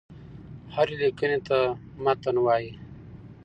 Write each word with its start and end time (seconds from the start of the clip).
هري 0.73 0.95
ليکني 1.01 1.37
ته 1.47 1.57
متن 2.03 2.35
وايي. 2.45 2.71